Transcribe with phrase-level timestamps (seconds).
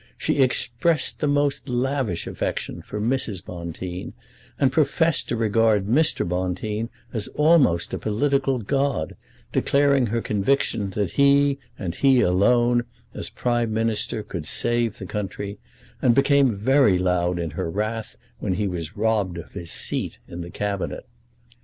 [0.17, 3.45] She expressed the most lavish affection for Mrs.
[3.45, 4.13] Bonteen,
[4.59, 6.27] and professed to regard Mr.
[6.27, 9.15] Bonteen as almost a political god,
[9.51, 12.83] declaring her conviction that he, and he alone,
[13.13, 15.59] as Prime Minister, could save the country,
[16.01, 20.41] and became very loud in her wrath when he was robbed of his seat in
[20.41, 21.05] the Cabinet.